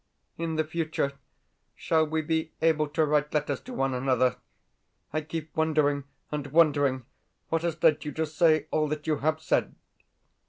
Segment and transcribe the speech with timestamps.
[0.35, 1.13] In the future
[1.75, 4.37] shall we be able to write letters to one another?
[5.13, 7.05] I keep wondering and wondering
[7.49, 9.75] what has led you to say all that you have said.